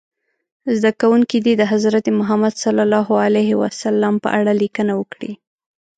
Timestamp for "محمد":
2.19-2.53